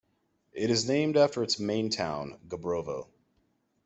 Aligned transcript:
It 0.53 0.71
is 0.71 0.87
named 0.87 1.15
after 1.15 1.43
its 1.43 1.59
main 1.59 1.91
town- 1.91 2.39
Gabrovo. 2.47 3.09